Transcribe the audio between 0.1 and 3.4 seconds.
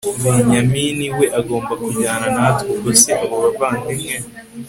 benyamini we agomba kujyana natwe ubwo se abo